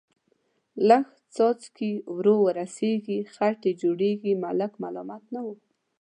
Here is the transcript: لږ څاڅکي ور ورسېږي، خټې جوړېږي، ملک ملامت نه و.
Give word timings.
لږ 0.87 1.05
څاڅکي 1.35 1.91
ور 2.15 2.25
ورسېږي، 2.43 3.19
خټې 3.33 3.71
جوړېږي، 3.81 4.31
ملک 4.43 4.71
ملامت 4.83 5.23
نه 5.33 5.41
و. 5.45 5.47